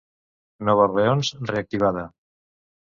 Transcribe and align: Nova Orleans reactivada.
Nova 0.69 0.87
Orleans 0.87 1.33
reactivada. 1.53 2.09